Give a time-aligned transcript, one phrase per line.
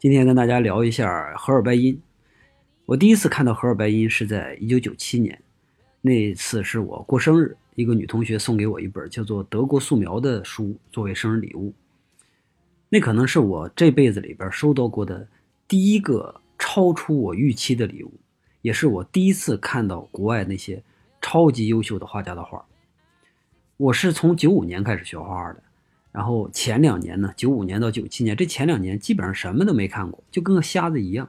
[0.00, 2.00] 今天跟大家聊一下荷尔拜因。
[2.86, 5.38] 我第一次看到荷尔拜因是在一九九七年，
[6.00, 11.74] 那次是我过生日，一个女同学送给我一本叫做《德国素描》的书作为生日礼物。
[12.88, 15.28] 那可能是我这辈子里边收到过的
[15.68, 18.10] 第一个超出我预期的礼物，
[18.62, 20.82] 也是我第一次看到国外那些
[21.20, 22.64] 超级优秀的画家的画。
[23.76, 25.62] 我是从九五年开始学画画的。
[26.12, 31.28] 然后前两年呢，九五年到九七年，这前两年基本上什么都没看过，就跟个瞎子一样。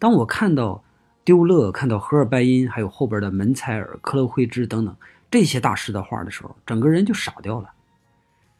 [0.00, 0.82] 当我看到
[1.22, 4.96] 丢勒、看到荷尔拜因，还有后边的门采尔、克勒惠芝等等
[5.30, 7.70] 这些大师的画的时候，整个人就傻掉了。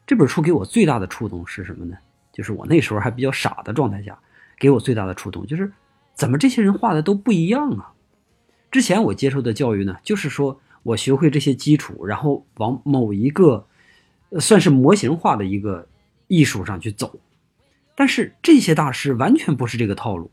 [0.06, 1.96] 这本书给我最大的触动是什么呢？
[2.32, 4.16] 就是我那时候还比较傻的状态下，
[4.56, 5.72] 给我最大的触动就是，
[6.14, 7.92] 怎么这些人画的都不一样啊？
[8.70, 13.66] 之前我接受的教育呢，就是说我学会这些基础，然后往某一个。
[14.38, 15.88] 算是模型化的一个
[16.28, 17.18] 艺术上去走，
[17.96, 20.30] 但是这些大师完全不是这个套路。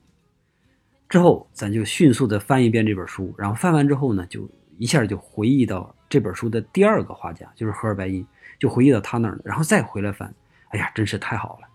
[1.10, 8.28] 之后咱就迅速的翻一遍这本书，然后翻完之后呢，就一下就回忆到这本书的第二个画家，就是荷尔拜因，
[8.60, 9.42] 就回忆到他那儿了。
[9.46, 10.32] 然后再回来翻，
[10.68, 11.68] 哎呀，真是太好了，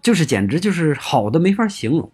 [0.00, 2.10] 就是简直就是好的没法形容。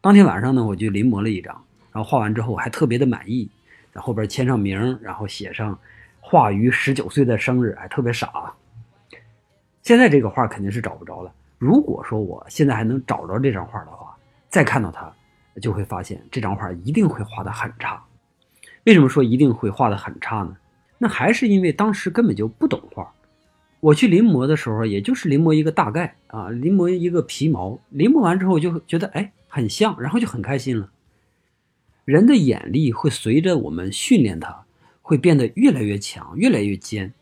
[0.00, 1.54] 当天晚上呢，我就临摹了一张，
[1.92, 3.48] 然后画完之后还特别的满意，
[3.92, 5.78] 在后边签上名，然后写上
[6.20, 8.52] 画于十九岁的生日，还特别傻。
[9.86, 11.32] 现在这个画肯定是找不着了。
[11.58, 14.16] 如果说我现在还能找着这张画的话，
[14.48, 15.14] 再看到它，
[15.62, 18.02] 就会发现这张画一定会画的很差。
[18.82, 20.56] 为什么说一定会画的很差呢？
[20.98, 23.14] 那还是因为当时根本就不懂画。
[23.78, 27.78] 我去临摹的时候，也就是临摹一个大概啊，临摹一个皮毛。
[27.90, 30.90] 临摹完之后就觉得哎很像，然后就很开心了。
[32.04, 34.64] 人的眼力会随着我们训练它，
[35.00, 37.12] 会变得越来越强，越来越尖。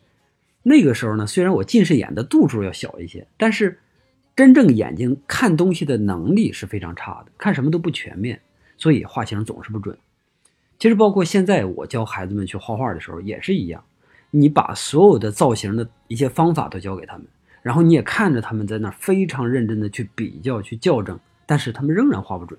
[0.66, 3.78] 那个时候呢，虽然我近视眼的度数要小一些，但是
[4.34, 8.40] 真正眼睛看东西的能力是非常差的，看什么都不全面，
[8.78, 9.96] 所以画型总是不准。
[10.78, 13.84] 其实包括现在我教孩子们去画画的时候也是一样，
[14.30, 17.26] 你把所有的造型的一些方法都教给他们，
[17.60, 22.58] 然后你也看着他们在那非常认真的去比较、去校正，但是他们仍然画不准。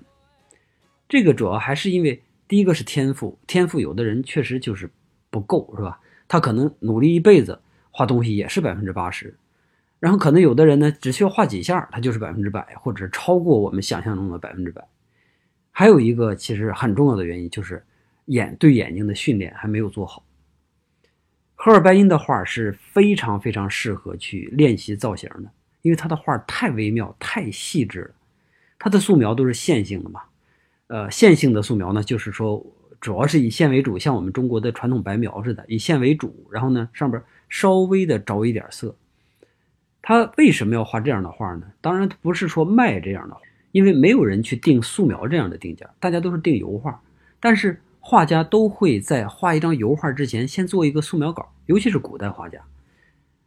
[1.08, 4.88] 这个主要还是因为第一个是天赋，天赋有的人确实就是
[5.28, 6.00] 不够，是吧？
[6.28, 7.58] 他可能努力一辈子。
[7.96, 9.34] 画东西也是百分之八十，
[9.98, 14.86] 然后可能有的人呢，只需要画几下，他就是百分之百，或者超过我们想象中的百分之百。
[15.72, 17.82] 还有一个其实很重要的原因就是
[18.26, 20.22] 眼对眼睛的训练还没有做好。
[21.54, 28.14] 荷尔拜因的画是非常非常适合去练习造型的，因为他的画太微妙、太细致了。
[28.78, 30.20] 他的素描都是线性的嘛，
[30.88, 32.62] 呃，线性的素描呢，就是说
[33.00, 37.22] 主要是以线为主，像我们中国的传统白描似的，以线为主，然后呢上边。
[37.48, 38.96] 稍微的着一点色，
[40.02, 41.62] 他为什么要画这样的画呢？
[41.80, 43.36] 当然，不是说卖这样的，
[43.70, 47.00] 因为没有人去定素描这样的定价，大家都是定油画。
[47.38, 52.58] 但是画家都会在画一张油画之前，先做一个素描稿，尤其是古代画家，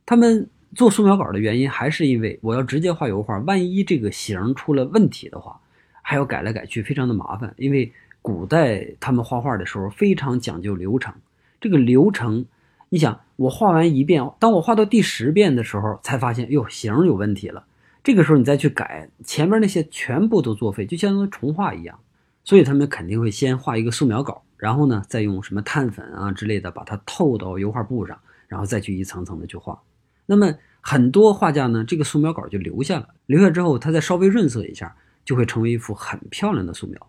[0.05, 5.59] 他们做素描稿的原因，还是因为我要直接画油画，万一这个形出了问题的话，
[6.01, 7.53] 还要改来改去，非常的麻烦。
[7.57, 11.13] 因为古代他们画画的时候非常讲究流程，
[11.59, 12.45] 这个流程。
[12.89, 17.65] 你想，我画完一遍，当我画到第十遍的时候，才发现哟形有问题了。
[18.03, 21.99] 这个时候你再去改，前面那些全部都作废，就相当于重画一样。
[22.43, 29.79] 所以他们肯定会先画一个素描稿，然后呢，再用什么碳粉啊之类的把它透到油画布上，然后再去一层层的去画。
[30.25, 37.07] 那么很多画家呢，这个素描稿就留下了，留下之后，他再稍微润色一下，就会成为一幅很漂亮的素描。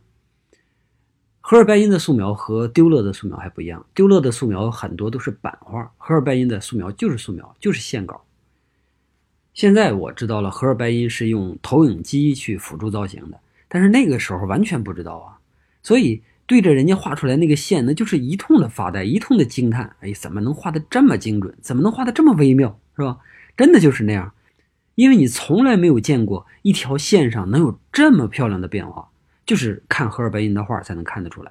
[1.40, 8.22] 荷尔拜因的素描和丢勒的素描还不一样，丢勒的素描很多都是版画，荷尔拜因的素描就是素描，就是线稿。
[9.52, 15.38] 现在我知道了，荷尔拜因是用投影机去辅助造型的，但是那个时候完全不知道啊，
[15.82, 21.52] 所以对着人家画出来那个线，那就是一通的发呆，一通的惊叹，哎，怎么能画的这么精准？
[21.60, 22.78] 怎么能画的这么微妙？
[22.94, 23.18] 是吧？
[23.56, 24.32] 真的就是那样，
[24.94, 29.08] 因为你从来没有见过一条线上能有这么漂亮的变化。
[29.50, 31.50] 就是看荷尔拜因的画才能看得出来，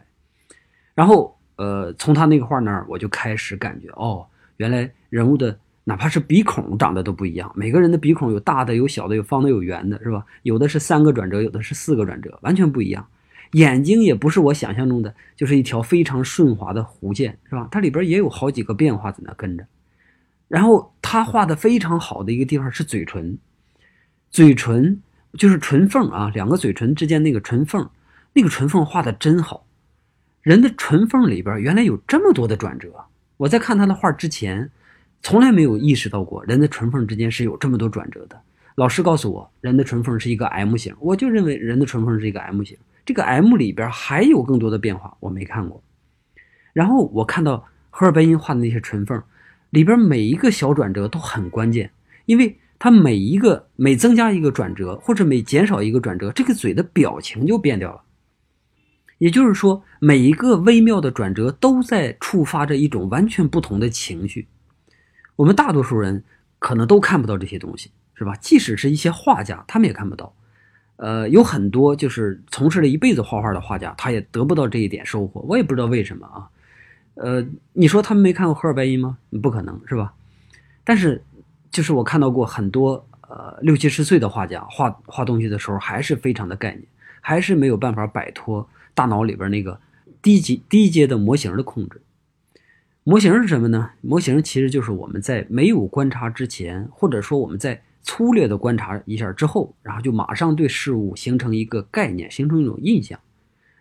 [0.95, 4.25] 然后呃，从他那个画那儿，我就开始感觉哦，
[4.55, 10.25] 原来人物的哪怕是鼻孔长得都不一样，每个人的鼻孔有大的，有小的，有方的，有圆的，是吧？
[10.43, 13.05] 有的是三个转折，有的是四个转折，完全不一样。
[13.51, 17.67] 眼睛也不是我想象中的，就是一条非常顺滑的弧线，是吧？
[17.69, 19.65] 它里边也有好几个变化在那跟着。
[20.47, 23.37] 然后他画的非常好的一个地方是嘴唇，
[24.31, 25.01] 嘴唇。
[25.33, 27.89] 就是唇缝啊，两个嘴唇之间那个唇缝，
[28.33, 29.65] 那个唇缝画的真好。
[30.41, 33.05] 人的唇缝里边原来有这么多的转折。
[33.37, 34.69] 我在看他的画之前，
[35.21, 38.41] 从来没有意识到过人的唇缝之间是有这么多转折的。
[38.75, 42.77] 老师告诉我，人的唇缝是一个 M 型，我就认为人的唇缝是一个 M 型。
[43.05, 45.83] 这个 M 里边还有更多的变化，我没看过。
[46.73, 49.21] 然后我看到荷尔贝因画的那些唇缝
[49.71, 51.91] 里边每一个小转折都很关键，
[52.25, 58.01] 因为他每一个每增加一个转折或者每减少一个转折，这个嘴的表情就变掉了。
[59.17, 64.47] 也就是说，每一个微妙的转折都在触发着一种完全不同的情绪。
[65.35, 66.23] 我们大多数人
[66.57, 68.33] 可能都看不到这些东西，是吧？
[68.37, 70.33] 即使是一些画家，他们也看不到。
[70.95, 75.41] 呃，有很多就是从事了一辈子画画的画家，他也得不到这一点收获。
[75.41, 76.49] 我也不知道为什么啊。
[77.15, 79.17] 呃，你说他们没看过荷尔拜因吗？
[79.41, 80.13] 不可能是吧？
[80.85, 81.21] 但是，
[81.71, 86.83] 就是我看到过很多呃六七十岁的画家画画东西的时候，还是非常的概念，
[87.21, 88.67] 还是没有办法摆脱。
[88.95, 89.79] 大脑里边那个
[90.21, 92.01] 低级低阶的模型的控制，
[93.05, 93.91] 模型是什么呢？
[94.01, 103.17] 模型其实就是我们在没有观察之前，或者说我们在粗略的观察一下之后，然后就马上对事物形成一个概念，形成一种印象，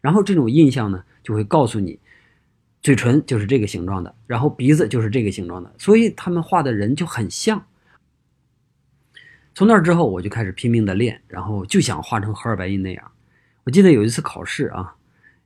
[0.00, 1.98] 然后这种印象呢就会告诉你，
[2.80, 7.60] 嘴唇就是这个形状的，然后鼻子就是这个形状的，所以他们画的人就很像。
[9.58, 13.10] 从那之后，我就开始拼命的练，然后就想画成荷尔白因那样。
[13.64, 14.94] 我记得有一次考试啊。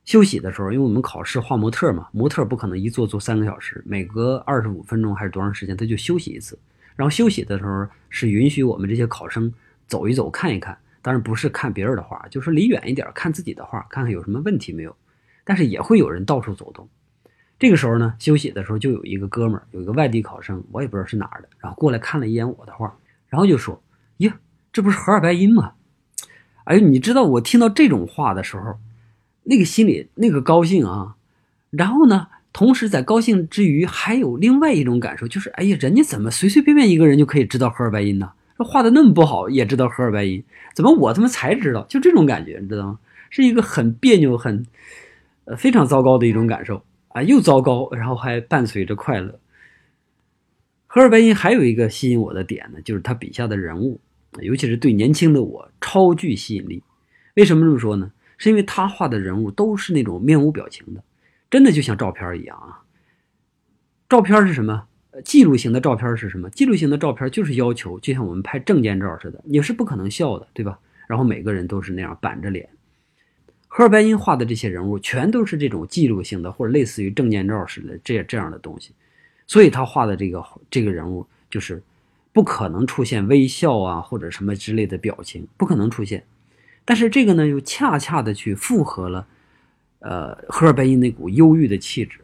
[0.05, 6.59] 休息的时候，因为我们考试画模特嘛，模特不可能一坐坐三个小时，每隔二十五分钟还是多长时间他就休息一次。
[6.95, 9.51] 然后休息的时候是允许我们这些考生
[9.87, 14.95] 走一走、看一看，当然不是看别人的画，就是离远一点看自己的画，看看有什么问题没有。
[15.43, 16.87] 但是也会有人到处走动。
[17.57, 22.95] 这个时候呢，休息的时候就有一个哥们儿，有一个外地考生，我也不知道是哪儿的，然后过来看了一眼我的画，
[23.27, 23.81] 然后就说：“，
[24.73, 25.75] 这不是荷尔白因吗？”
[26.65, 28.77] 哎，你知道我听到这种话的时候。
[29.45, 31.17] 那个心里那个高兴啊，
[31.69, 38.31] 然后呢，同时在高兴之余，还有另外一种感受，就是哎呀，人家怎么随随便便一个人就可以知道荷尔白因呢？
[38.57, 40.41] 这画的那么不好，也知道荷尔白因，
[40.73, 41.85] 怎么我他妈才知道？
[41.89, 42.99] 就这种感觉，你知道吗？
[43.29, 44.65] 是一个很别扭、很
[45.43, 49.37] 呃非常糟糕的一种感受啊，又糟糕，然后还伴随着快乐。
[50.87, 53.99] 荷尔白因还有一个吸引我的点呢，就是他笔下的人物，
[54.41, 56.81] 尤其是对年轻的我超具吸引力。
[57.35, 58.11] 为什么这么说呢？
[58.37, 61.03] 是因为他画的人物都是那种面无表情的，
[61.51, 62.81] 真的就像照片一样啊。
[64.09, 64.87] 照片是什么？
[65.23, 66.49] 记录型的照片是什么？
[66.49, 70.79] 记录型的照片就是要求，就像我们拍证件照似的，你是不可能笑的，对吧？
[71.07, 72.67] 然后每个人都是那样板着脸。
[73.67, 78.91] 荷尔拜因画的这些人物全都是这种记录性的，或者类似于证件照似的这这样的东西，
[79.47, 81.81] 所以他画的这个这个人物就是
[82.33, 86.23] 不可能出现微笑啊或者什么之类的表情，不可能出现。
[86.83, 89.25] 但是这个呢，又恰恰的去符合了，
[89.99, 92.19] 呃，荷尔白因那股忧郁的气质。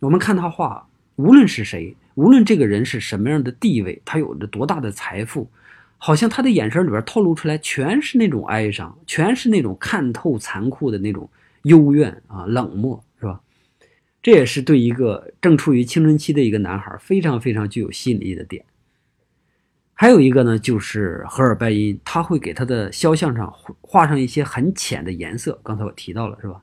[0.00, 5.48] 我们看他画，无论是谁，无论这个人是什么样的地位，他有着多大的财富，
[5.96, 11.28] 好像他的眼神里边透露出来全是那种哀伤，全是那种看透残酷的那种
[11.62, 13.40] 幽怨啊，冷漠，是吧？
[14.22, 18.64] 这也是对一个正处于青春期的一个男孩非常非常具有吸引力的点。
[19.96, 25.60] 还有一个呢，就是荷尔拜因，他会给他的肖像上画上一些很浅的颜色。
[25.62, 26.60] 刚才我提到了，是吧？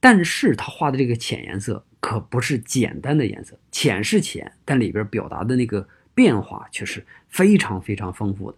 [0.00, 8.56] 但是他画的这个浅颜色可不是简单的颜色，浅是浅，但里边表达的那个变化却是非常非常丰富的。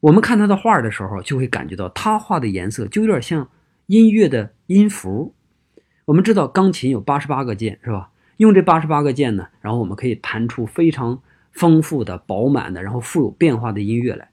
[0.00, 3.50] 我们看他的画的时候，就会感觉到他画的颜色就有点像
[3.86, 5.34] 音乐的音符。
[6.06, 8.10] 我们知道钢琴有八十八个键，是吧？
[8.38, 11.20] 用这八十八个键呢，然后我们可以弹出非常。
[11.52, 14.30] 丰富的、饱满的，然后富有变化的音乐来。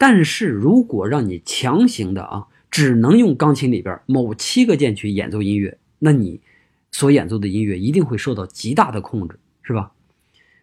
[0.00, 6.40] 但是如果让你强行的啊，只能用钢琴里边某七个键去演奏音乐，那你
[6.92, 9.90] 所演奏的音乐一定会受到极大的控制，是吧？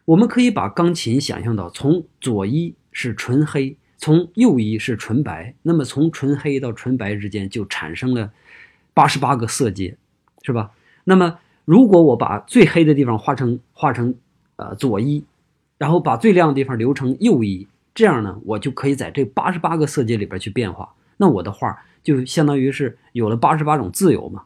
[0.05, 8.31] 我们可以把钢琴想象到，从左一是纯黑，从右一是纯白，那么从纯黑到纯白之间就产生了
[8.93, 9.97] 八十八个色阶，
[10.43, 10.71] 是吧？
[11.03, 14.15] 那么如果我把最黑的地方画成画成
[14.55, 15.25] 呃左一。
[15.77, 20.93] 然后把最亮的地方留成右一，这样呢，我就可以在这八十八个色阶里边去变化。
[21.17, 24.43] 那我的画就相当于是有了八十八种自由嘛。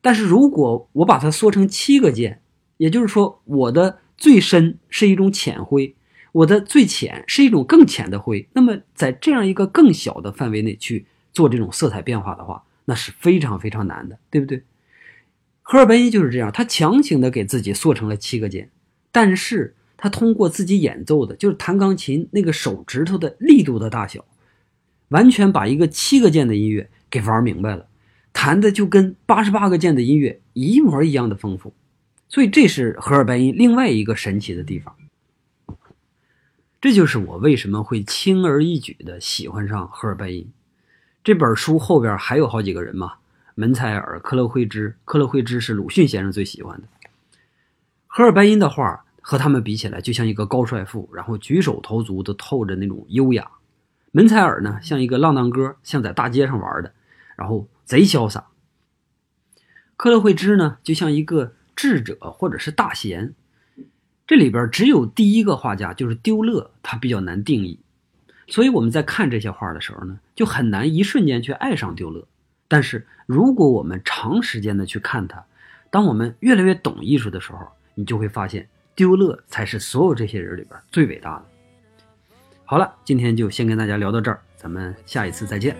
[0.00, 2.40] 但是如果我把它缩成七个键，
[2.76, 5.94] 也就是说，我的最深是一种浅灰，
[6.30, 8.46] 我的最浅是一种更浅的灰。
[8.52, 14.62] 那么在这样一个更小的范围内去做这种色彩变化的话，那是非常非常难的，对不对？
[15.62, 18.70] 赫尔白因就是这样，他强行的给自己缩成了七个键，
[19.10, 19.74] 但是。
[19.96, 24.24] 他通过自己演奏的，就是弹钢琴那个手指头的力度的大小，
[25.08, 27.86] 完全把一个七个键的音乐给玩明白了，
[28.32, 31.72] 弹的就跟八十八个键的音乐一模一样的丰富。
[32.28, 34.94] 所以这是荷尔拜因另外一个神奇的地方。
[36.80, 40.50] 这就是我为什么会轻而易举的喜欢上荷尔拜因。
[41.22, 43.14] 这本书后边还有好几个人嘛，
[43.54, 44.94] 门采尔、克勒惠芝。
[45.06, 46.88] 克勒惠芝是鲁迅先生最喜欢的。
[48.06, 53.50] 荷尔拜因的画和他们比起来，就像一个高帅富，然后举手投足都透着那种优雅。
[54.12, 56.92] 门采尔呢，像一个浪荡哥，像在大街上玩的，
[57.34, 58.48] 然后贼潇洒。
[59.96, 63.32] 克勒惠芝呢，就像一个智者或者是大贤。
[64.26, 67.80] 这里边只有第一个画家就是丢勒，他比较难定义，
[68.46, 72.28] 所以我们在看这些画的时候呢，就很难一瞬间去爱上丢勒。
[72.68, 75.46] 但是如果我们长时间的去看他，
[75.90, 81.44] 当我们越来越懂艺术的时候，你就会发现丢勒才是所有这些人里边最伟大的。
[82.64, 85.76] 好了，今天就先跟大家聊到这儿，咱们下一次再见。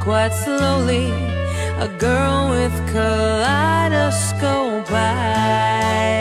[0.00, 1.12] quite slowly.
[1.78, 6.20] A girl with kaleidoscope eyes.